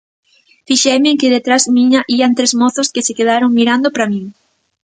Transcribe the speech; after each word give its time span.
Fixeime 0.67 1.07
en 1.11 1.19
que 1.21 1.33
detrás 1.35 1.63
miña 1.75 2.01
ían 2.17 2.35
tres 2.37 2.53
mozos 2.61 2.91
que 2.93 3.05
se 3.07 3.15
quedaron 3.17 3.55
mirando 3.59 3.87
pra 3.95 4.09
min. 4.11 4.25